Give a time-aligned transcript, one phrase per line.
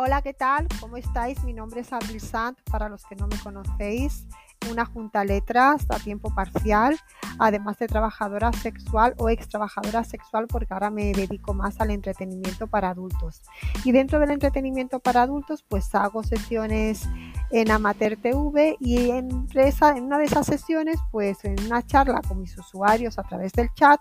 [0.00, 0.68] Hola, ¿qué tal?
[0.78, 1.42] ¿Cómo estáis?
[1.42, 4.28] Mi nombre es Abril Sant, para los que no me conocéis,
[4.70, 6.96] una junta letras a tiempo parcial,
[7.40, 12.68] además de trabajadora sexual o ex trabajadora sexual, porque ahora me dedico más al entretenimiento
[12.68, 13.42] para adultos.
[13.82, 17.02] Y dentro del entretenimiento para adultos, pues hago sesiones
[17.50, 22.40] en Amateur TV y en, en una de esas sesiones, pues en una charla con
[22.40, 23.98] mis usuarios a través del chat,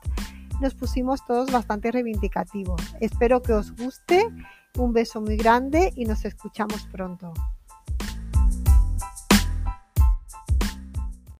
[0.62, 2.82] nos pusimos todos bastante reivindicativos.
[3.00, 4.28] Espero que os guste
[4.76, 7.34] un beso muy grande y nos escuchamos pronto.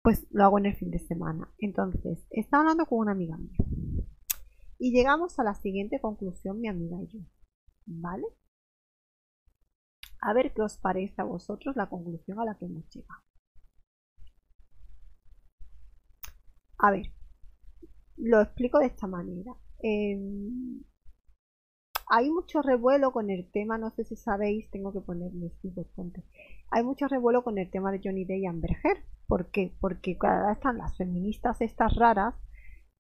[0.02, 1.52] Pues lo hago en el fin de semana.
[1.60, 3.58] Entonces, estaba hablando con una amiga mía.
[4.80, 7.20] Y llegamos a la siguiente conclusión, mi amiga y yo.
[7.86, 8.26] ¿Vale?
[10.22, 13.22] A ver qué os parece a vosotros la conclusión a la que hemos llegado.
[16.80, 17.12] A ver,
[18.18, 19.54] lo explico de esta manera.
[19.80, 20.84] Em,
[22.10, 25.52] hay mucho revuelo con el tema, no sé si sabéis, tengo que ponerle
[25.96, 26.24] ponte.
[26.72, 29.04] Hay mucho revuelo con el tema de Johnny Day y Amber Heard.
[29.28, 29.76] ¿Por qué?
[29.82, 32.34] Porque cada vez están las feministas estas raras,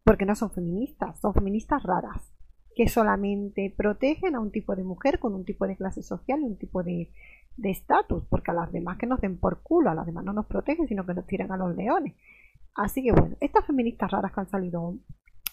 [0.03, 2.33] porque no son feministas, son feministas raras,
[2.75, 6.45] que solamente protegen a un tipo de mujer con un tipo de clase social y
[6.45, 7.09] un tipo de
[7.63, 10.47] estatus, porque a las demás que nos den por culo, a las demás no nos
[10.47, 12.13] protegen, sino que nos tiran a los leones.
[12.75, 14.97] Así que bueno, estas feministas raras que han salido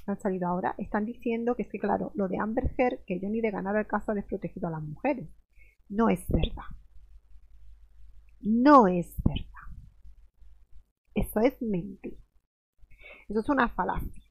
[0.07, 3.41] han salido ahora, están diciendo que es que, claro, lo de Amber Heard, que Johnny
[3.41, 5.29] de ganar el caso ha desprotegido a las mujeres.
[5.89, 6.65] No es verdad.
[8.41, 9.49] No es verdad.
[11.15, 12.19] Eso es mentir.
[13.29, 14.23] Eso es una falacia.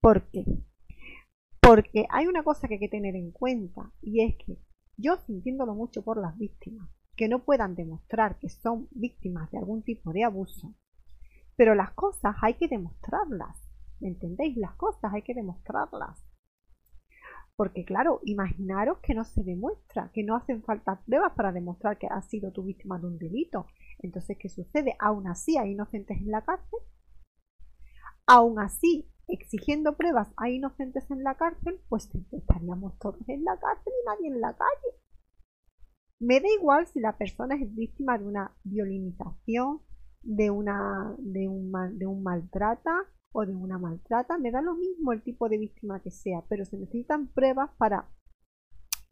[0.00, 0.44] ¿Por qué?
[1.60, 4.58] Porque hay una cosa que hay que tener en cuenta y es que
[4.96, 9.82] yo sintiéndolo mucho por las víctimas, que no puedan demostrar que son víctimas de algún
[9.82, 10.74] tipo de abuso,
[11.56, 13.56] pero las cosas hay que demostrarlas.
[14.02, 14.56] ¿Entendéis?
[14.56, 16.22] Las cosas hay que demostrarlas.
[17.56, 22.08] Porque claro, imaginaros que no se demuestra, que no hacen falta pruebas para demostrar que
[22.08, 23.66] has sido tu víctima de un delito.
[24.00, 24.96] Entonces, ¿qué sucede?
[24.98, 26.80] Aún así hay inocentes en la cárcel.
[28.26, 33.92] Aún así, exigiendo pruebas a inocentes en la cárcel, pues estaríamos todos en la cárcel
[33.92, 34.98] y nadie en la calle.
[36.20, 39.82] Me da igual si la persona es víctima de una violinización,
[40.22, 45.12] de, una, de, un, de un maltrata, o de una maltrata, me da lo mismo
[45.12, 48.08] el tipo de víctima que sea, pero se necesitan pruebas para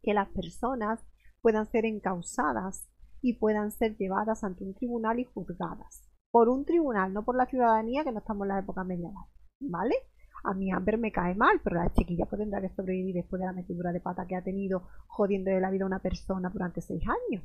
[0.01, 0.99] que las personas
[1.41, 2.87] puedan ser encausadas
[3.21, 6.07] y puedan ser llevadas ante un tribunal y juzgadas.
[6.31, 9.25] Por un tribunal, no por la ciudadanía, que no estamos en la época medieval.
[9.59, 9.95] ¿Vale?
[10.43, 13.45] A mí Amber me cae mal, pero la chiquilla pues tendrá que sobrevivir después de
[13.45, 16.81] la metidura de pata que ha tenido jodiendo de la vida a una persona durante
[16.81, 17.43] seis años.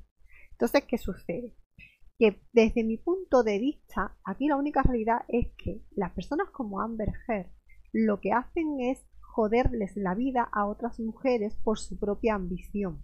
[0.53, 1.53] Entonces, ¿qué sucede?
[2.19, 6.81] Que desde mi punto de vista, aquí la única realidad es que las personas como
[6.81, 7.51] Amber Heard
[7.93, 13.03] lo que hacen es joderles la vida a otras mujeres por su propia ambición.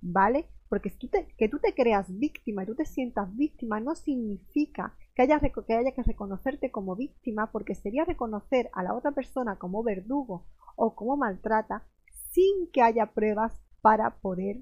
[0.00, 0.46] ¿Vale?
[0.68, 0.92] Porque
[1.36, 5.74] que tú te creas víctima y tú te sientas víctima no significa que haya, que
[5.74, 10.46] haya que reconocerte como víctima, porque sería reconocer a la otra persona como verdugo
[10.76, 11.84] o como maltrata
[12.30, 14.60] sin que haya pruebas para poder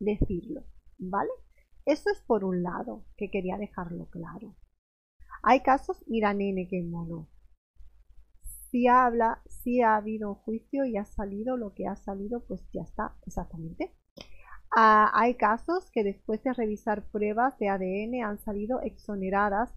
[0.00, 0.64] decirlo.
[0.98, 1.30] ¿Vale?
[1.86, 4.54] Eso es por un lado, que quería dejarlo claro.
[5.42, 7.28] Hay casos, mira nene, qué mono.
[8.70, 12.66] Si habla, si ha habido un juicio y ha salido lo que ha salido, pues
[12.72, 13.94] ya está, exactamente.
[14.74, 19.72] Ah, hay casos que después de revisar pruebas de ADN han salido exoneradas.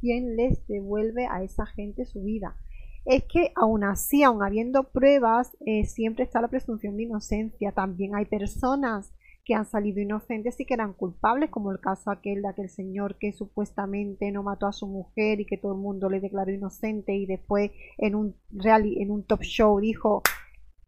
[0.00, 2.56] ¿Quién les devuelve a esa gente su vida?
[3.04, 7.72] Es que aún así, aún habiendo pruebas, eh, siempre está la presunción de inocencia.
[7.72, 12.42] También hay personas que han salido inocentes y que eran culpables, como el caso aquel
[12.42, 16.08] de aquel señor que supuestamente no mató a su mujer y que todo el mundo
[16.08, 20.22] le declaró inocente y después en un en un top show dijo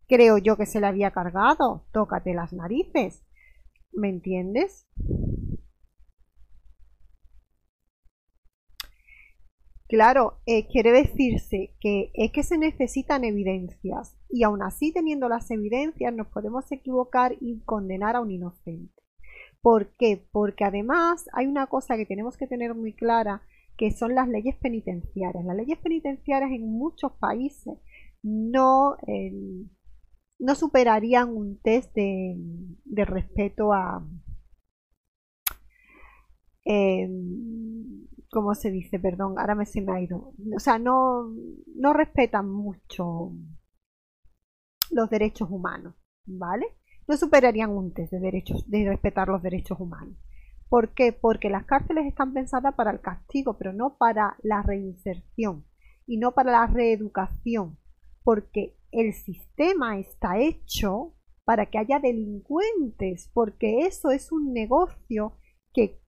[0.06, 3.22] creo yo que se le había cargado, tócate las narices.
[3.92, 4.86] ¿Me entiendes?
[9.94, 15.48] Claro, eh, quiere decirse que es que se necesitan evidencias y aún así teniendo las
[15.52, 18.92] evidencias nos podemos equivocar y condenar a un inocente.
[19.62, 20.26] ¿Por qué?
[20.32, 23.42] Porque además hay una cosa que tenemos que tener muy clara
[23.78, 25.44] que son las leyes penitenciarias.
[25.44, 27.78] Las leyes penitenciarias en muchos países
[28.20, 29.68] no, em,
[30.40, 34.04] no superarían un test de, respeto a...
[36.64, 38.98] Em, ¿Cómo se dice?
[38.98, 40.32] Perdón, ahora me se me ha ido.
[40.56, 41.32] O sea, no,
[41.76, 43.30] no respetan mucho
[44.90, 45.94] los derechos humanos,
[46.26, 46.66] ¿vale?
[47.06, 50.16] No superarían un test de derechos, de respetar los derechos humanos.
[50.68, 51.12] ¿Por qué?
[51.12, 55.64] Porque las cárceles están pensadas para el castigo, pero no para la reinserción
[56.04, 57.78] y no para la reeducación,
[58.24, 61.14] porque el sistema está hecho
[61.44, 65.36] para que haya delincuentes, porque eso es un negocio
[65.72, 66.00] que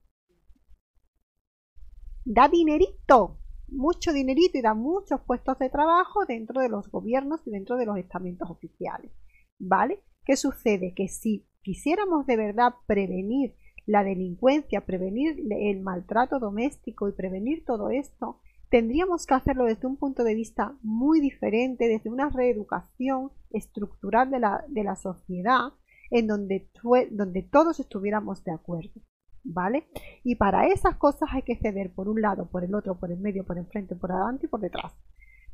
[2.29, 3.39] da dinerito,
[3.69, 7.85] mucho dinerito y da muchos puestos de trabajo dentro de los gobiernos y dentro de
[7.85, 9.13] los estamentos oficiales.
[9.57, 10.03] ¿Vale?
[10.25, 10.93] ¿Qué sucede?
[10.93, 17.91] Que si quisiéramos de verdad prevenir la delincuencia, prevenir el maltrato doméstico y prevenir todo
[17.91, 24.29] esto, tendríamos que hacerlo desde un punto de vista muy diferente, desde una reeducación estructural
[24.31, 25.71] de la, de la sociedad,
[26.11, 26.69] en donde,
[27.09, 29.01] donde todos estuviéramos de acuerdo.
[29.49, 29.87] ¿Vale?
[30.25, 33.19] Y para esas cosas hay que ceder por un lado, por el otro, por el
[33.19, 34.93] medio, por enfrente, por adelante y por detrás.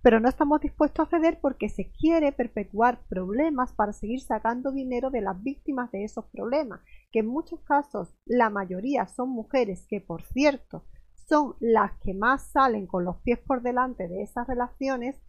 [0.01, 5.11] Pero no estamos dispuestos a ceder porque se quiere perpetuar problemas para seguir sacando dinero
[5.11, 6.81] de las víctimas de esos problemas,
[7.11, 10.83] que en muchos casos la mayoría son mujeres que, por cierto,
[11.29, 15.21] son las que más salen con los pies por delante de esas relaciones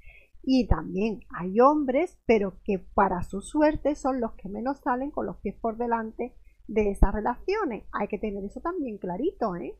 [0.42, 5.26] y también hay hombres, pero que para su suerte son los que menos salen con
[5.26, 6.34] los pies por delante
[6.66, 7.84] de esas relaciones.
[7.92, 9.78] Hay que tener eso también clarito, ¿eh?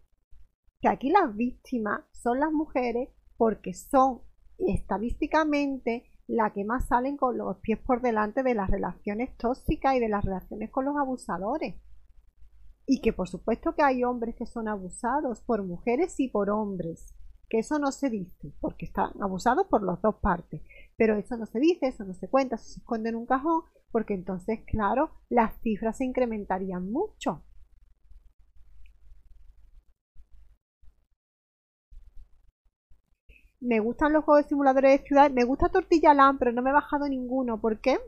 [0.81, 4.23] Que aquí las víctimas son las mujeres porque son
[4.59, 10.01] estadísticamente las que más salen con los pies por delante de las relaciones tóxicas y
[10.01, 11.77] de las relaciones con los abusadores.
[12.87, 17.15] Y que por supuesto que hay hombres que son abusados por mujeres y por hombres.
[17.49, 20.63] Que eso no se dice, porque están abusados por las dos partes.
[20.97, 23.63] Pero eso no se dice, eso no se cuenta, eso se esconde en un cajón,
[23.95, 27.45] porque entonces, claro, las cifras se incrementarían mucho.
[33.61, 35.29] Me gustan los juegos de simuladores de ciudad.
[35.33, 37.61] Me gusta Tortilla Land, pero no me he bajado ninguno.
[37.61, 37.99] ¿Por qué?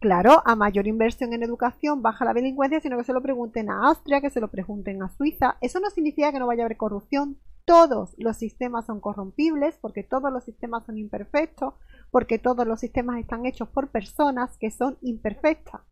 [0.00, 3.88] Claro, a mayor inversión en educación baja la delincuencia, sino que se lo pregunten a
[3.88, 5.58] Austria, que se lo pregunten a Suiza.
[5.60, 7.36] Eso no significa que no vaya a haber corrupción.
[7.66, 11.74] Todos los sistemas son corrompibles, porque todos los sistemas son imperfectos,
[12.10, 15.82] porque todos los sistemas están hechos por personas que son imperfectas.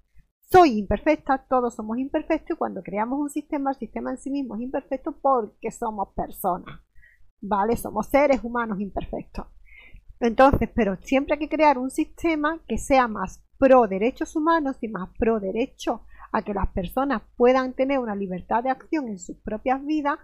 [0.50, 4.56] Soy imperfecta, todos somos imperfectos y cuando creamos un sistema, el sistema en sí mismo
[4.56, 6.81] es imperfecto porque somos personas.
[7.43, 7.76] ¿Vale?
[7.76, 9.49] Somos seres humanos imperfectos.
[10.20, 14.88] Entonces, pero siempre hay que crear un sistema que sea más pro derechos humanos y
[14.88, 19.36] más pro derecho a que las personas puedan tener una libertad de acción en sus
[19.38, 20.18] propias vidas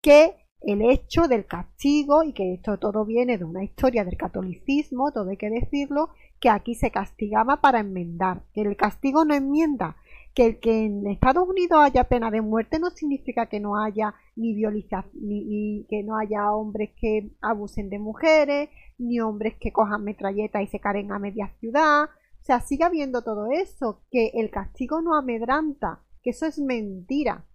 [0.00, 5.12] que el hecho del castigo y que esto todo viene de una historia del catolicismo,
[5.12, 6.10] todo hay que decirlo,
[6.40, 9.96] que aquí se castigaba para enmendar, el castigo no enmienda,
[10.34, 14.54] que que en Estados Unidos haya pena de muerte no significa que no haya ni
[14.54, 20.62] violencia, ni, que no haya hombres que abusen de mujeres, ni hombres que cojan metralletas
[20.62, 22.08] y se caren a media ciudad,
[22.44, 27.46] o sea, sigue habiendo todo eso, que el castigo no amedranta, que eso es mentira,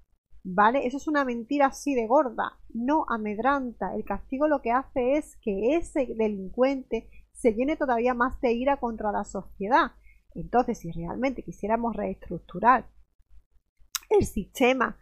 [0.43, 0.87] ¿vale?
[0.87, 3.93] Eso es una mentira así de gorda, no amedranta.
[3.93, 8.77] El castigo lo que hace es que ese delincuente se llene todavía más de ira
[8.77, 9.91] contra la sociedad.
[10.35, 12.89] Entonces, si realmente quisiéramos reestructurar
[14.09, 14.97] el sistema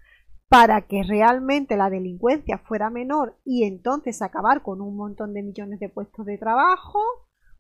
[0.50, 5.80] para que realmente la delincuencia fuera menor y entonces acabar con un montón de millones
[5.80, 7.00] de puestos de trabajo,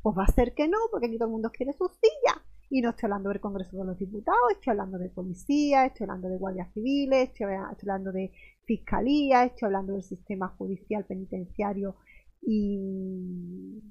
[0.01, 2.41] pues va a ser que no, porque aquí todo el mundo quiere su silla.
[2.69, 6.27] Y no estoy hablando del Congreso de los Diputados, estoy hablando de policía, estoy hablando
[6.27, 8.31] de guardias civiles, estoy, hablando de
[8.65, 11.95] fiscalía, estoy hablando del sistema judicial penitenciario
[12.41, 13.81] y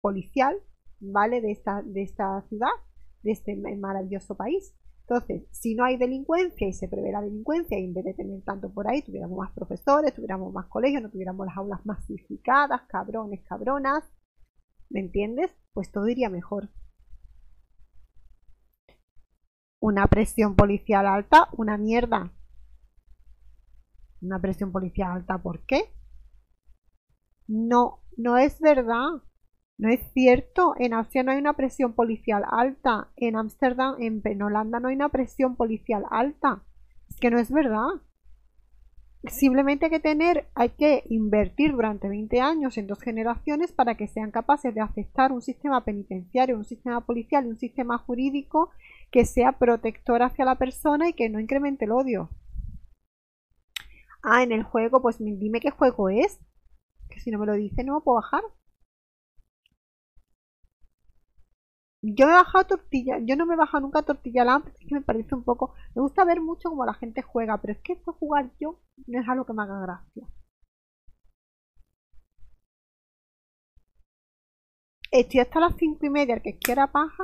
[0.00, 0.60] policial,
[1.00, 1.40] ¿vale?
[1.40, 2.68] De esta, de esta ciudad,
[3.22, 4.74] de este maravilloso país.
[5.10, 8.42] Entonces, si no hay delincuencia y se prevé la delincuencia y en vez de tener
[8.42, 13.42] tanto por ahí, tuviéramos más profesores, tuviéramos más colegios, no tuviéramos las aulas masificadas, cabrones,
[13.42, 14.04] cabronas,
[14.88, 15.50] ¿me entiendes?
[15.72, 16.70] Pues todo iría mejor.
[19.80, 22.32] Una presión policial alta, una mierda.
[24.20, 25.92] Una presión policial alta, ¿por qué?
[27.48, 29.22] No, no es verdad.
[29.80, 34.78] No es cierto, en Austria no hay una presión policial alta, en Ámsterdam, en, Holanda
[34.78, 36.62] no hay una presión policial alta.
[37.08, 37.88] Es que no es verdad.
[39.24, 44.06] Simplemente hay que tener, hay que invertir durante 20 años en dos generaciones para que
[44.06, 48.72] sean capaces de aceptar un sistema penitenciario, un sistema policial y un sistema jurídico
[49.10, 52.28] que sea protector hacia la persona y que no incremente el odio.
[54.22, 56.38] Ah, en el juego, pues dime qué juego es.
[57.08, 58.42] Que si no me lo dice no me puedo bajar.
[62.02, 64.94] Yo me he bajado tortilla, yo no me he bajado nunca tortilla lamp, es que
[64.94, 67.92] me parece un poco, me gusta ver mucho cómo la gente juega, pero es que
[67.94, 70.26] esto jugar yo no es algo que me haga gracia.
[75.10, 77.22] Estoy hasta las cinco y media, el que quiera paja,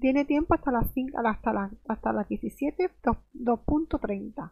[0.00, 2.90] tiene tiempo hasta las 5, hasta las, hasta las 17,
[3.34, 4.50] 2.30.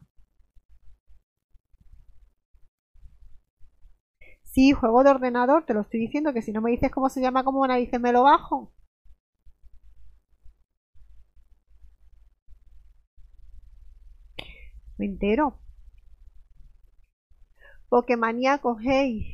[4.57, 7.21] Sí, juego de ordenador, te lo estoy diciendo, que si no me dices cómo se
[7.21, 8.73] llama, cómo narices me lo bajo.
[14.99, 15.59] Me entero.
[17.89, 19.27] Pokémonía cogéis.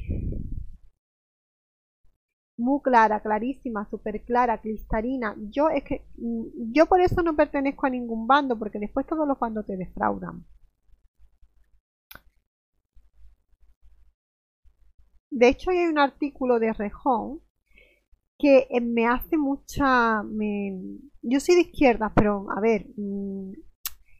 [2.57, 5.37] Muy clara, clarísima, súper clara, cristalina.
[5.51, 9.29] Yo es que mm, yo por eso no pertenezco a ningún bando, porque después todos
[9.29, 10.43] los bandos te defraudan.
[15.33, 17.41] De hecho, hay un artículo de Rejón
[18.39, 20.23] que eh, me hace mucha...
[21.23, 23.53] Yo soy de izquierda, pero a ver, mm,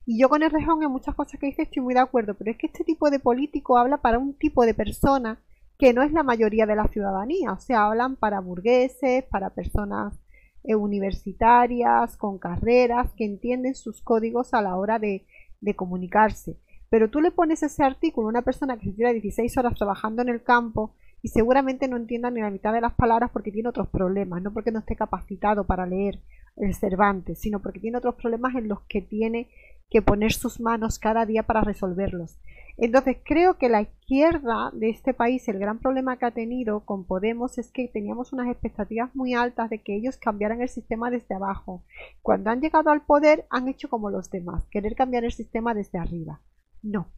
[0.07, 2.51] y yo con el Rejón en muchas cosas que dice estoy muy de acuerdo, pero
[2.51, 5.39] es que este tipo de político habla para un tipo de persona
[5.79, 10.19] que no es la mayoría de la ciudadanía, o sea, hablan para burgueses, para personas
[10.65, 15.27] eh, universitarias, con carreras, que entienden sus códigos a la hora de,
[15.61, 16.59] de comunicarse.
[16.89, 20.23] Pero tú le pones ese artículo a una persona que se tira 16 horas trabajando
[20.23, 23.69] en el campo y seguramente no entienda ni la mitad de las palabras porque tiene
[23.69, 26.21] otros problemas, no porque no esté capacitado para leer
[26.57, 29.49] el Cervantes, sino porque tiene otros problemas en los que tiene
[29.89, 32.39] que poner sus manos cada día para resolverlos.
[32.79, 37.05] Entonces creo que la izquierda de este país, el gran problema que ha tenido con
[37.05, 41.35] Podemos es que teníamos unas expectativas muy altas de que ellos cambiaran el sistema desde
[41.35, 41.85] abajo.
[42.23, 45.99] Cuando han llegado al poder han hecho como los demás, querer cambiar el sistema desde
[45.99, 46.41] arriba.
[46.83, 47.09] No,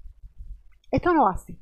[0.91, 1.57] esto no va así.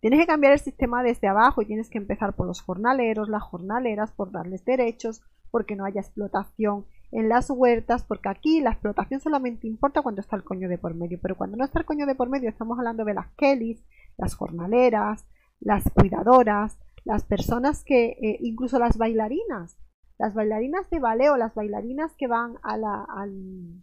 [0.00, 3.42] Tienes que cambiar el sistema desde abajo y tienes que empezar por los jornaleros, las
[3.42, 9.20] jornaleras, por darles derechos, porque no haya explotación en las huertas, porque aquí la explotación
[9.20, 12.06] solamente importa cuando está el coño de por medio, pero cuando no está el coño
[12.06, 13.84] de por medio estamos hablando de las Kellys,
[14.18, 15.26] las jornaleras,
[15.60, 19.78] las cuidadoras, las personas que, eh, incluso las bailarinas,
[20.18, 23.82] las bailarinas de ballet o las bailarinas que van a la, al,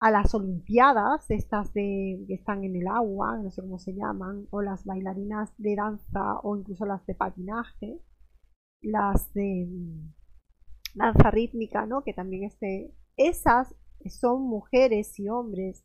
[0.00, 4.46] a las olimpiadas, estas de, que están en el agua, no sé cómo se llaman,
[4.50, 8.00] o las bailarinas de danza o incluso las de patinaje,
[8.80, 10.14] las de mm,
[10.94, 12.04] danza rítmica, ¿no?
[12.04, 13.74] Que también este, esas
[14.08, 15.84] son mujeres y hombres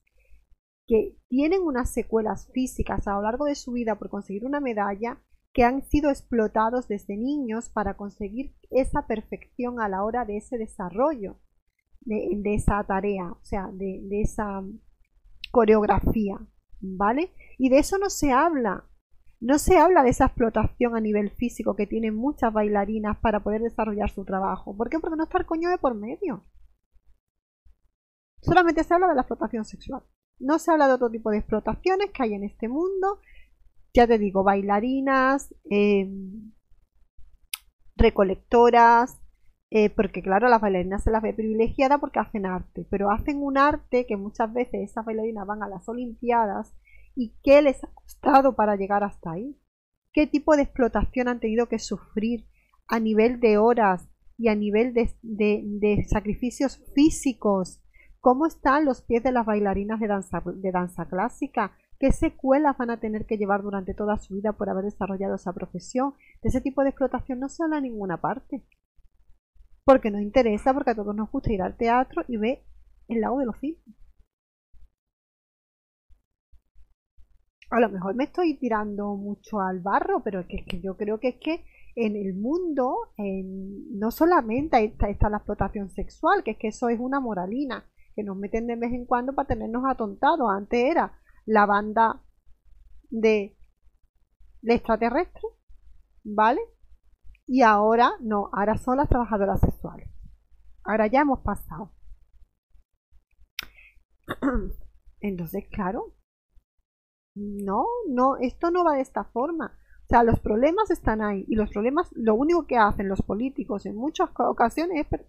[0.85, 5.17] que tienen unas secuelas físicas a lo largo de su vida por conseguir una medalla
[5.53, 10.57] que han sido explotados desde niños para conseguir esa perfección a la hora de ese
[10.57, 11.37] desarrollo
[12.05, 14.63] de, esa tarea, o sea, de, de esa
[15.51, 16.37] coreografía,
[16.81, 17.31] ¿vale?
[17.57, 18.85] Y de eso no se habla.
[19.39, 23.61] No se habla de esa explotación a nivel físico que tienen muchas bailarinas para poder
[23.61, 24.75] desarrollar su trabajo.
[24.75, 24.99] ¿Por qué?
[24.99, 26.45] Porque no está el coño de por medio.
[28.41, 30.03] Solamente se habla de la explotación sexual.
[30.39, 33.19] No se habla de otro tipo de explotaciones que hay en este mundo.
[33.93, 36.53] Ya te digo, bailarinas, em,
[37.95, 39.22] recolectoras,
[39.75, 43.57] eh, porque claro, las bailarinas se las ve privilegiadas porque hacen arte, pero hacen un
[43.57, 46.75] arte que muchas veces esas bailarinas van a las Olimpiadas
[47.15, 49.57] y qué les ha costado para llegar hasta ahí,
[50.13, 52.45] qué tipo de explotación han tenido que sufrir
[52.87, 57.81] a nivel de horas y a nivel de, sacrificios físicos,
[58.19, 62.91] cómo están los pies de las bailarinas de danza, de danza clásica, qué secuelas van
[62.91, 66.13] a tener que llevar durante toda su vida por haber desarrollado esa profesión.
[66.43, 68.61] De ese tipo de explotación no se habla en ninguna parte
[69.83, 72.63] porque nos interesa, porque a todos nos gusta ir al teatro y ver
[73.07, 73.83] el lado de los filmes.
[77.69, 80.95] A lo mejor me estoy tirando mucho al barro, pero es que, es que yo
[80.95, 86.51] creo que es que en el mundo no solamente está, está, la explotación sexual, que
[86.51, 89.83] es que eso es una moralina, que nos meten de vez en cuando para tenernos
[89.87, 90.49] atontados.
[90.51, 92.21] Antes era la banda
[93.09, 93.57] de,
[94.61, 95.51] de extraterrestres,
[96.23, 96.61] ¿vale?
[97.47, 100.09] Y ahora no, ahora son las trabajadoras sexuales.
[100.83, 101.91] Ahora ya hemos pasado.
[105.19, 106.13] Entonces, claro,
[107.35, 109.77] no, no, esto no va de esta forma.
[110.03, 113.85] O sea, los problemas están ahí y los problemas, lo único que hacen los políticos
[113.85, 115.19] en muchas ocasiones es,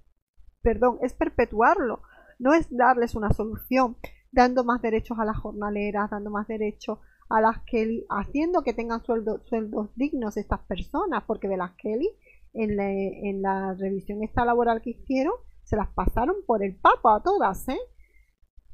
[0.63, 2.03] perdón, es perpetuarlo.
[2.39, 3.97] No es darles una solución,
[4.33, 9.03] dando más derechos a las jornaleras, dando más derechos a las Kelly, haciendo que tengan
[9.05, 9.43] sueldos
[9.97, 12.11] dignos estas personas, porque de las Kelly,
[12.53, 17.11] en la, en la revisión esta laboral que hicieron, se las pasaron por el papo
[17.11, 17.79] a todas, ¿eh?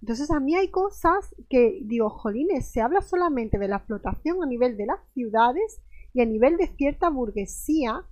[0.03, 4.47] Entonces a mí hay cosas que digo, jolines, se habla solamente de la explotación a
[4.47, 5.83] nivel de las ciudades
[6.15, 8.07] y a nivel de cierta burguesía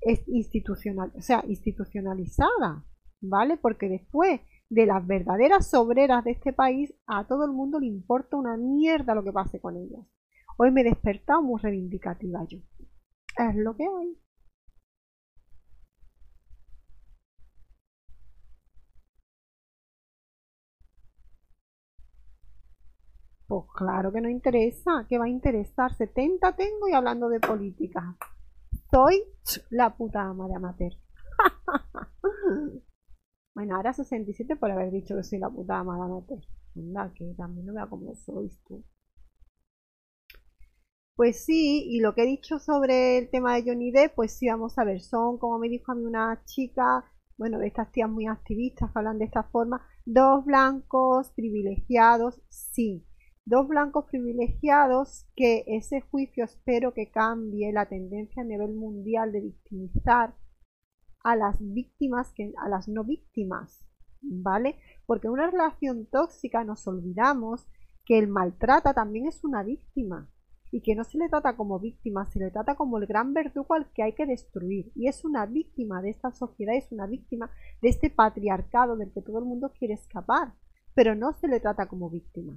[0.00, 2.84] es institucional, o sea, institucionalizada,
[3.20, 3.56] ¿vale?
[3.58, 8.36] Porque después de las verdaderas obreras de este país, a todo el mundo le importa
[8.36, 10.04] una mierda lo que pase con ellas.
[10.58, 12.58] Hoy me he despertado muy reivindicativa yo.
[13.38, 14.18] Es lo que hay.
[23.46, 25.94] Pues claro que no interesa, ¿qué va a interesar?
[25.94, 28.16] 70 tengo y hablando de política.
[28.90, 29.22] Soy
[29.70, 30.92] la puta ama de amateur.
[33.56, 36.38] bueno, ahora 67 por haber dicho que soy la puta amateur.
[36.76, 38.84] Anda, que también no vea cómo sois tú.
[41.14, 44.46] Pues sí, y lo que he dicho sobre el tema de Johnny Depp, pues sí,
[44.46, 48.10] vamos a ver, son, como me dijo a mí una chica, bueno, de estas tías
[48.10, 53.06] muy activistas que hablan de esta forma, dos blancos privilegiados, sí,
[53.46, 59.40] dos blancos privilegiados que ese juicio espero que cambie la tendencia a nivel mundial de
[59.40, 60.34] victimizar
[61.26, 63.84] a las víctimas que a las no víctimas,
[64.22, 64.76] ¿vale?
[65.06, 67.66] Porque en una relación tóxica nos olvidamos
[68.04, 70.30] que el maltrata también es una víctima
[70.70, 73.74] y que no se le trata como víctima, se le trata como el gran verdugo
[73.74, 74.92] al que hay que destruir.
[74.94, 77.50] Y es una víctima de esta sociedad, es una víctima
[77.82, 80.52] de este patriarcado del que todo el mundo quiere escapar,
[80.94, 82.56] pero no se le trata como víctima.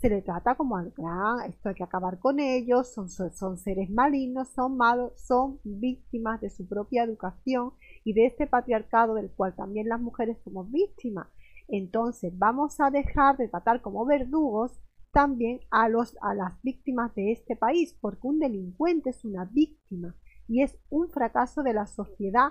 [0.00, 3.90] Se le trata como al gran, esto hay que acabar con ellos, son, son seres
[3.90, 7.72] malignos, son malos, son víctimas de su propia educación
[8.04, 11.26] y de este patriarcado del cual también las mujeres somos víctimas.
[11.66, 17.32] Entonces vamos a dejar de tratar como verdugos también a, los, a las víctimas de
[17.32, 20.14] este país, porque un delincuente es una víctima
[20.46, 22.50] y es un fracaso de la sociedad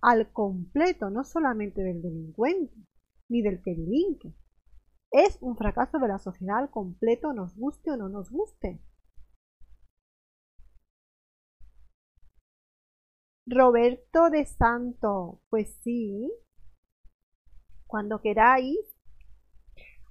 [0.00, 2.74] al completo, no solamente del delincuente
[3.28, 4.34] ni del que delinque.
[5.10, 8.80] Es un fracaso de la sociedad al completo, nos guste o no nos guste.
[13.46, 16.30] Roberto de Santo, pues sí,
[17.86, 18.78] cuando queráis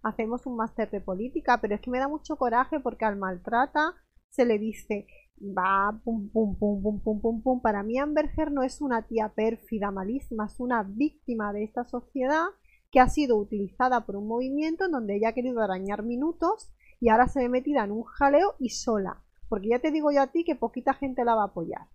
[0.02, 3.94] hacemos un máster de política, pero es que me da mucho coraje porque al maltrata
[4.30, 5.06] se le dice,
[5.40, 7.62] va, pum, pum, pum, pum, pum, pum, pum.
[7.62, 12.48] Para mí Amberger no es una tía pérfida, malísima, es una víctima de esta sociedad
[12.92, 17.10] que ha sido utilizada por un movimiento en donde ella ha querido arañar minutos y
[17.10, 19.24] ahora se ve metida en un jaleo y sola.
[19.50, 21.88] Porque ya te digo yo a ti que poquita gente la va a apoyar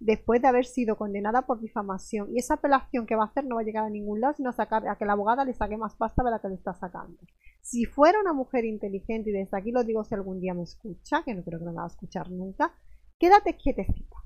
[0.00, 2.28] después de haber sido condenada por difamación.
[2.34, 4.50] Y esa apelación que va a hacer no va a llegar a ningún lado, sino
[4.50, 6.74] a, sacar, a que la abogada le saque más pasta de la que le está
[6.74, 7.18] sacando.
[7.62, 11.22] Si fuera una mujer inteligente, y desde aquí lo digo si algún día me escucha,
[11.24, 12.74] que no creo que me va a escuchar nunca,
[13.18, 14.16] quédate quietecita.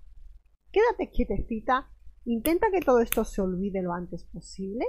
[0.73, 1.89] Quédate quietecita.
[2.27, 4.85] Intenta que todo esto se olvide lo antes posible,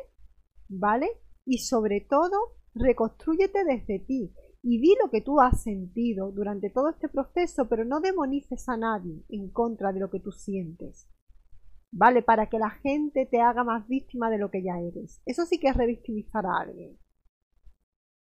[0.72, 1.08] ¿vale?
[1.46, 2.38] Y sobre todo,
[2.74, 7.84] reconstrúyete desde ti y di lo que tú has sentido durante todo este proceso, pero
[7.84, 11.08] no demonices a nadie en contra de lo que tú sientes.
[11.92, 12.22] ¿Vale?
[12.22, 15.22] Para que la gente te haga más víctima de lo que ya eres.
[15.26, 16.98] Eso sí que es revictimizar a alguien.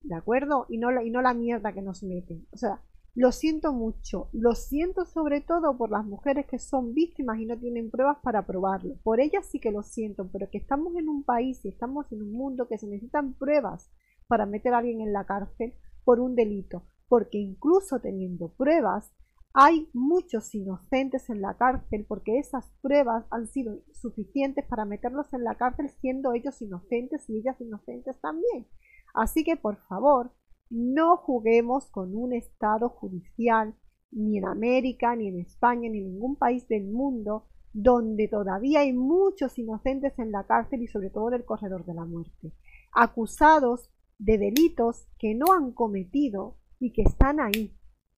[0.01, 0.67] ¿De acuerdo?
[0.69, 2.47] Y no la, y no la mierda que nos meten.
[2.51, 2.83] O sea,
[3.15, 4.29] lo siento mucho.
[4.33, 8.47] Lo siento sobre todo por las mujeres que son víctimas y no tienen pruebas para
[8.47, 8.97] probarlo.
[9.03, 12.23] Por ellas sí que lo siento, pero que estamos en un país y estamos en
[12.23, 13.91] un mundo que se necesitan pruebas
[14.29, 19.13] para meter a alguien en la cárcel por un delito, porque incluso teniendo pruebas,
[19.55, 25.45] hay muchos inocentes en la cárcel porque esas pruebas han sido suficientes para meterlos en
[25.45, 28.67] la cárcel siendo ellos inocentes y ellas inocentes también.
[29.13, 30.33] Así que por favor,
[30.73, 33.75] no juguemos con un Estado judicial,
[34.11, 38.95] ni en América, ni en España, ni en ningún país del mundo, donde todavía hay
[38.95, 42.55] muchos inocentes en la cárcel y sobre todo en el corredor de la muerte,
[42.93, 47.77] acusados de delitos que no han cometido y que están ahí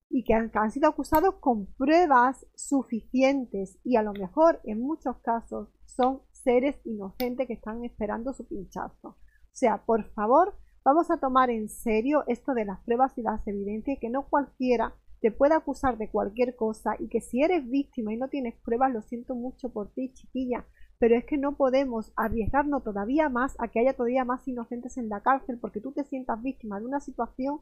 [0.09, 5.71] y que han, sido acusados con pruebas suficientes y a lo mejor en muchos casos
[5.87, 9.09] son seres inocentes que están esperando su pinchazo.
[9.09, 9.17] O
[9.57, 10.55] sea, por favor,
[10.85, 14.95] vamos a tomar en serio esto de las pruebas y las evidencias que no cualquiera
[15.21, 18.93] te puede acusar de cualquier cosa y que si eres víctima y no tienes pruebas,
[18.93, 20.67] lo siento mucho por ti, chiquilla,
[20.99, 25.09] pero es que no podemos arriesgarnos todavía más a que haya todavía más inocentes en
[25.09, 27.61] la cárcel porque tú te sientas víctima de una situación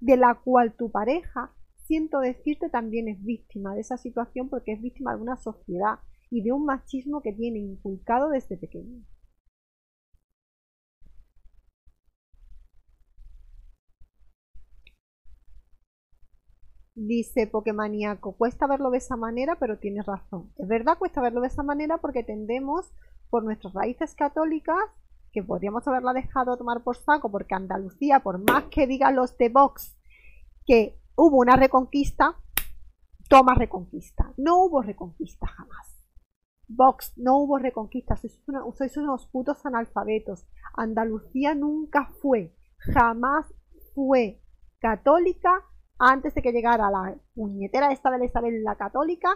[0.00, 1.52] de la cual tu pareja,
[1.86, 6.42] siento decirte, también es víctima de esa situación porque es víctima de una sociedad y
[6.42, 9.04] de un machismo que tiene inculcado desde pequeño.
[16.96, 20.52] Dice Pokemaníaco, cuesta verlo de esa manera, pero tienes razón.
[20.56, 22.92] Es verdad, cuesta verlo de esa manera porque tendemos
[23.30, 24.78] por nuestras raíces católicas,
[25.32, 29.48] que podríamos haberla dejado tomar por saco, porque Andalucía, por más que digan los de
[29.48, 29.96] Vox
[30.66, 32.36] que hubo una reconquista,
[33.28, 34.32] toma reconquista.
[34.36, 36.06] No hubo reconquista jamás.
[36.68, 38.40] Vox, no hubo reconquista, sois,
[38.76, 40.46] sois unos putos analfabetos.
[40.74, 43.52] Andalucía nunca fue, jamás
[43.94, 44.40] fue
[44.78, 45.64] católica
[45.98, 49.30] antes de que llegara la puñetera esta de Isabel la Católica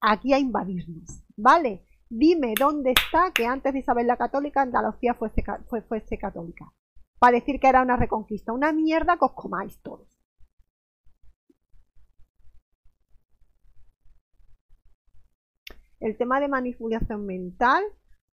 [0.00, 1.86] aquí a invadirnos, ¿vale?
[2.08, 6.70] Dime dónde está que antes de Isabel la Católica Andalucía fuese, fue, católica.
[7.18, 10.08] Para decir que era una reconquista, una mierda que os comáis todos.
[16.00, 17.84] El tema de manipulación mental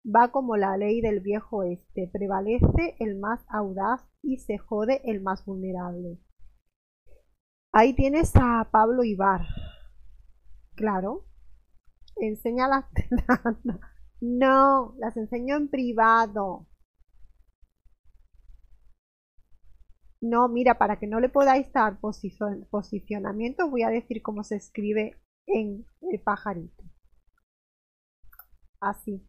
[0.04, 5.22] va como la ley del viejo este, prevalece el más audaz y se jode el
[5.22, 6.18] más vulnerable.
[7.72, 9.46] Ahí tienes a Pablo Ibar.
[10.74, 11.24] Claro.
[12.16, 12.84] Enseña las...
[14.20, 16.66] no, las enseño en privado.
[20.20, 25.18] No, mira, para que no le podáis dar posicionamiento, voy a decir cómo se escribe
[25.46, 26.84] en el pajarito.
[28.80, 29.26] Así.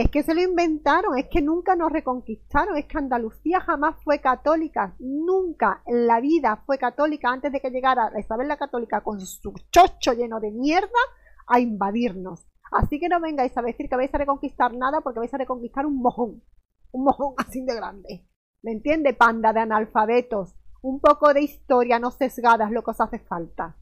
[0.00, 4.18] Es que se lo inventaron, es que nunca nos reconquistaron, es que Andalucía jamás fue
[4.18, 9.20] católica, nunca en la vida fue católica antes de que llegara Isabel la Católica con
[9.20, 10.88] su chocho lleno de mierda
[11.46, 12.46] a invadirnos.
[12.72, 15.84] Así que no vengáis a decir que vais a reconquistar nada porque vais a reconquistar
[15.84, 16.42] un mojón,
[16.92, 18.26] un mojón así de grande.
[18.62, 20.54] ¿Me entiende, panda de analfabetos?
[20.80, 23.76] Un poco de historia no sesgada es lo que os hace falta.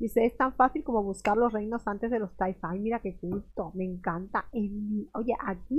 [0.00, 2.70] Dice, es tan fácil como buscar los reinos antes de los taifas.
[2.72, 4.46] Ay, mira qué culto, me encanta.
[5.12, 5.78] Oye, aquí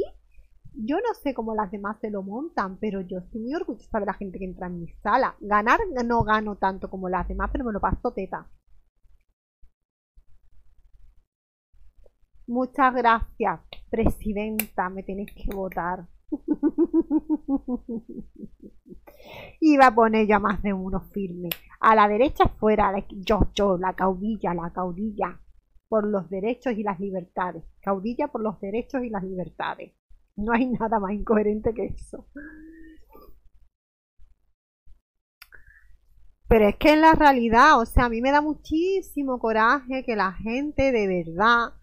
[0.74, 4.06] yo no sé cómo las demás se lo montan, pero yo estoy muy orgullosa de
[4.06, 5.36] la gente que entra en mi sala.
[5.40, 8.48] Ganar no gano tanto como las demás, pero me lo paso teta.
[12.46, 16.06] Muchas gracias, presidenta, me tenéis que votar.
[19.60, 21.50] Iba a poner ya más de uno firme.
[21.80, 25.40] A la derecha fuera, yo, yo, la caudilla, la caudilla,
[25.88, 27.64] por los derechos y las libertades.
[27.82, 29.94] Caudilla por los derechos y las libertades.
[30.36, 32.28] No hay nada más incoherente que eso.
[36.48, 40.16] Pero es que en la realidad, o sea, a mí me da muchísimo coraje que
[40.16, 41.74] la gente de verdad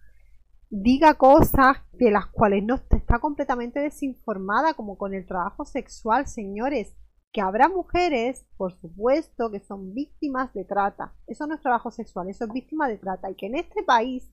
[0.70, 6.94] diga cosas de las cuales no está completamente desinformada, como con el trabajo sexual, señores.
[7.32, 11.14] Que habrá mujeres, por supuesto, que son víctimas de trata.
[11.26, 13.30] Eso no es trabajo sexual, eso es víctima de trata.
[13.30, 14.30] Y que en este país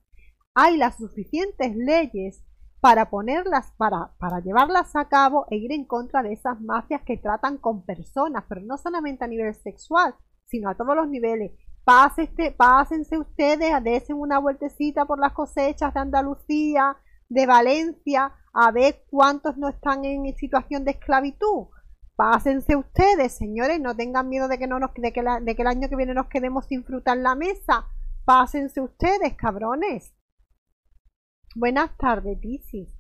[0.54, 2.44] hay las suficientes leyes
[2.80, 7.18] para ponerlas, para, para llevarlas a cabo e ir en contra de esas mafias que
[7.18, 11.52] tratan con personas, pero no solamente a nivel sexual, sino a todos los niveles.
[11.84, 19.04] Pásense, pásense ustedes, desen una vueltecita por las cosechas de Andalucía, de Valencia, a ver
[19.10, 21.68] cuántos no están en situación de esclavitud.
[22.16, 25.68] Pásense ustedes, señores, no tengan miedo de que, no nos, de que, de que el
[25.68, 27.88] año que viene nos quedemos sin fruta en la mesa.
[28.24, 30.14] Pásense ustedes, cabrones.
[31.56, 32.96] Buenas tardes, Piscis.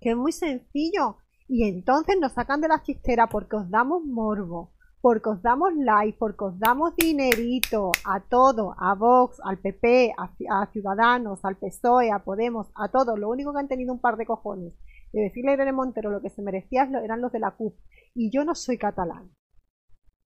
[0.00, 1.18] Que es muy sencillo.
[1.48, 6.18] Y entonces nos sacan de la chistera porque os damos morbo porque os damos like,
[6.18, 12.24] porque os damos dinerito a todo, a Vox, al PP, a, Ciudadanos, al PSOE, a
[12.24, 13.16] Podemos, a todos.
[13.16, 14.72] Lo único que han tenido un par de cojones
[15.12, 17.76] de decirle a Irene Montero lo que se merecía eran los de la CUP.
[18.14, 19.30] Y yo no soy catalán.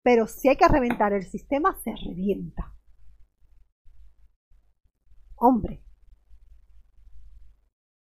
[0.02, 2.72] Pero si hay que reventar el sistema, se revienta.
[5.36, 5.82] Hombre,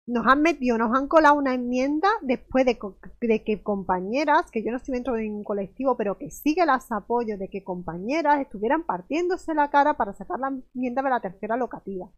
[0.08, 4.78] nos han metido, nos han colado una enmienda después de, que compañeras, que yo no
[4.78, 8.84] estoy dentro de ningún colectivo, pero que sí que las apoyo, de que compañeras estuvieran
[8.84, 12.10] partiéndose la cara para sacar la enmienda de la tercera locativa.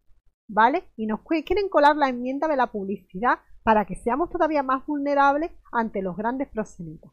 [0.53, 0.87] ¿Vale?
[0.95, 5.51] Y nos quieren colar la enmienda de la publicidad para que seamos todavía más vulnerables
[5.71, 7.11] ante los grandes proselitos.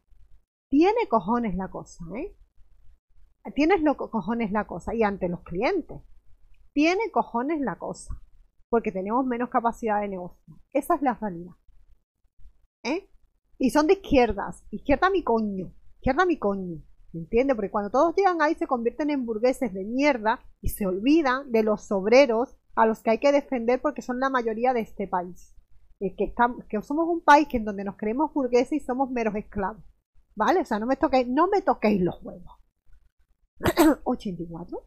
[0.68, 2.36] Tiene cojones la cosa, ¿eh?
[3.54, 4.94] Tienes lo cojones la cosa.
[4.94, 6.02] Y ante los clientes.
[6.74, 8.20] Tiene cojones la cosa
[8.68, 10.60] porque tenemos menos capacidad de negocio.
[10.72, 11.52] Esa es la realidad.
[12.84, 13.10] ¿Eh?
[13.58, 14.64] Y son de izquierdas.
[14.70, 15.72] Izquierda mi coño.
[15.96, 16.82] Izquierda mi coño.
[17.12, 17.56] ¿Me entiendes?
[17.56, 21.64] Porque cuando todos llegan ahí se convierten en burgueses de mierda y se olvidan de
[21.64, 25.54] los obreros a los que hay que defender porque son la mayoría de este país.
[25.98, 26.34] que,
[26.68, 29.82] que somos un país que en donde nos creemos burgueses y somos meros esclavos.
[30.34, 30.60] ¿Vale?
[30.60, 32.60] O sea, no me toquéis, no me toquéis los huevos.
[34.04, 34.78] 84.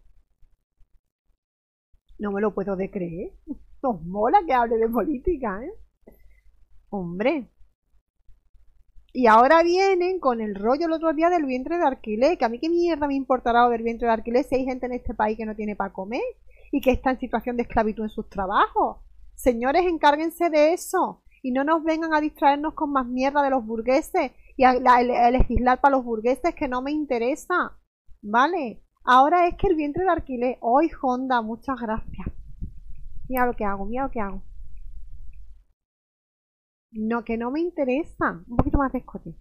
[2.19, 3.33] No me lo puedo de creer.
[3.81, 5.73] Nos mola que hable de política, ¿eh?
[6.89, 7.49] Hombre.
[9.11, 12.49] Y ahora vienen con el rollo el otro día del vientre de alquiler, que a
[12.49, 15.37] mí qué mierda me importará del vientre de alquiler si hay gente en este país
[15.37, 16.21] que no tiene para comer
[16.73, 18.97] y que está en situación de esclavitud en sus trabajos.
[19.35, 23.63] Señores, encárguense de eso y no nos vengan a distraernos con más mierda de los
[23.63, 24.73] burgueses y a,
[25.29, 27.77] legislar para los burgueses que no me interesa.
[28.23, 28.81] ¿Vale?
[29.03, 30.57] Ahora es que el vientre de alquiler.
[30.61, 32.27] Hoy, Honda, muchas gracias.
[33.29, 34.41] Mira lo que hago, mira lo que hago.
[36.91, 38.43] No, que no me interesa.
[38.47, 39.35] Un poquito más de escote.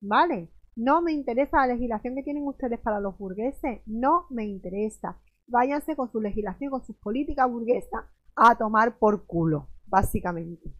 [0.00, 0.52] Vale.
[0.74, 5.18] No me interesa la legislación que tienen ustedes para los burgueses, no me interesa.
[5.46, 8.04] Váyanse con su legislación, con sus políticas burguesas
[8.34, 10.72] a tomar por culo, básicamente.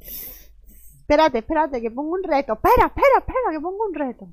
[0.00, 2.54] Espérate, espérate, que pongo un reto.
[2.54, 4.28] Espera, espera, espera, que pongo un reto.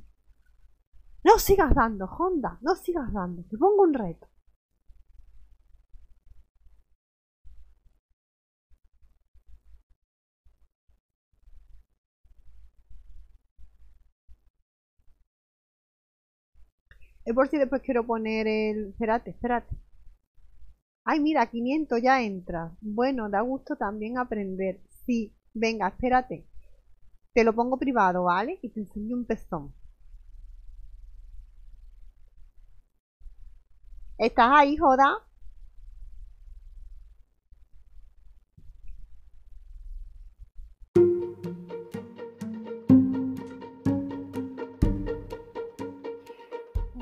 [1.23, 4.27] No sigas dando, Honda, no sigas dando, que pongo un reto.
[17.25, 18.89] Es por si después quiero poner el...
[18.89, 19.75] Espérate, espérate.
[21.03, 22.71] Ay, mira, 500 ya entra.
[22.81, 24.79] Bueno, da gusto también aprender.
[25.05, 26.47] Sí, venga, espérate.
[27.33, 28.59] Te lo pongo privado, ¿vale?
[28.61, 29.73] Y te enseño un pezón.
[34.17, 35.17] ¿Estás ahí, Joda?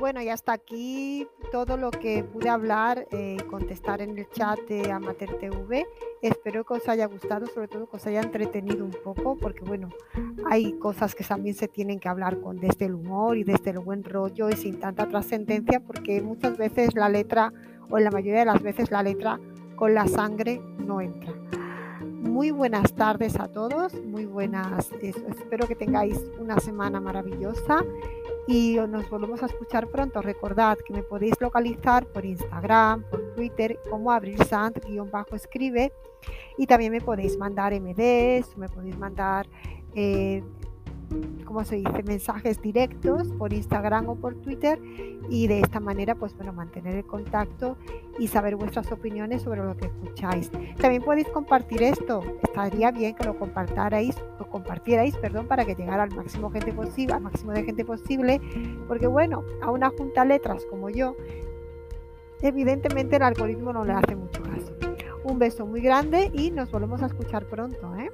[0.09, 4.57] Bueno, y hasta aquí todo lo que pude hablar y eh, contestar en el chat
[4.61, 5.85] de Amateur TV.
[6.23, 9.89] Espero que os haya gustado, sobre todo que os haya entretenido un poco, porque bueno,
[10.49, 13.77] hay cosas que también se tienen que hablar con desde el humor y desde el
[13.77, 17.53] buen rollo y sin tanta trascendencia, porque muchas veces la letra,
[17.91, 19.39] o la mayoría de las veces la letra
[19.75, 21.35] con la sangre no entra.
[22.01, 27.85] Muy buenas tardes a todos, muy buenas, espero que tengáis una semana maravillosa
[28.49, 30.23] y nos volvemos a escuchar pronto.
[30.23, 35.93] Recordad que me podéis localizar por Instagram, por Twitter como abrilsant-escribe
[36.57, 39.47] y también me podéis mandar MDs, me podéis mandar
[39.93, 40.43] eh,
[41.45, 44.79] como se dice, mensajes directos por Instagram o por Twitter
[45.29, 47.77] y de esta manera, pues bueno, mantener el contacto
[48.19, 50.51] y saber vuestras opiniones sobre lo que escucháis.
[50.79, 56.03] También podéis compartir esto, estaría bien que lo compartierais, lo compartierais, perdón, para que llegara
[56.03, 58.39] al máximo gente posible, al máximo de gente posible,
[58.87, 61.15] porque bueno, a una junta letras como yo,
[62.41, 64.73] evidentemente el algoritmo no le hace mucho caso.
[65.23, 68.09] Un beso muy grande y nos volvemos a escuchar pronto, ¿eh?